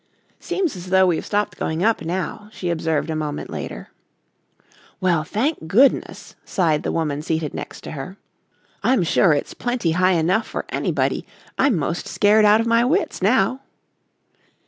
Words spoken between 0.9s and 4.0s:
we've stopped going up now," she observed a moment later.